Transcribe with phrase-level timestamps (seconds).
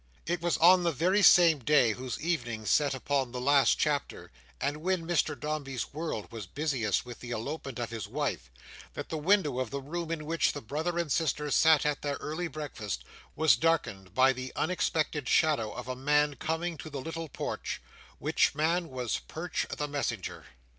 [0.25, 4.77] It was on the very same day whose evening set upon the last chapter, and
[4.77, 8.49] when Mr Dombey's world was busiest with the elopement of his wife,
[8.95, 12.15] that the window of the room in which the brother and sister sat at their
[12.15, 13.03] early breakfast,
[13.35, 17.79] was darkened by the unexpected shadow of a man coming to the little porch:
[18.17, 20.45] which man was Perch the Messenger.